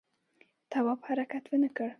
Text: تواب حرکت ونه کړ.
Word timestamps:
تواب 0.71 0.99
حرکت 1.07 1.43
ونه 1.51 1.69
کړ. 1.75 1.89